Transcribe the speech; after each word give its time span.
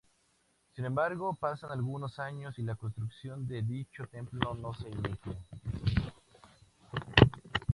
Sin 0.75 0.83
embargo, 0.85 1.37
pasan 1.39 1.69
algunos 1.73 2.17
años 2.17 2.57
y 2.57 2.63
la 2.63 2.73
construcción 2.73 3.45
de 3.47 3.61
dicho 3.61 4.07
templo 4.07 4.55
no 4.55 4.73
se 4.73 4.89
inicia. 4.89 5.37